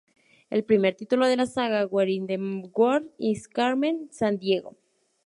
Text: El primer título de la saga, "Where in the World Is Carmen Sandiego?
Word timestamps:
El 0.49 0.63
primer 0.63 0.95
título 0.95 1.27
de 1.27 1.37
la 1.37 1.45
saga, 1.45 1.85
"Where 1.85 2.11
in 2.11 2.25
the 2.25 2.39
World 2.75 3.11
Is 3.19 3.47
Carmen 3.47 4.09
Sandiego? 4.11 4.75